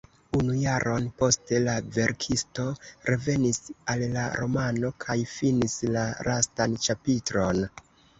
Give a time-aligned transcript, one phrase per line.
[0.37, 2.65] Unu jaron poste la verkisto
[3.09, 3.59] revenis
[3.93, 7.63] al la romano kaj finis la lastan ĉapitron.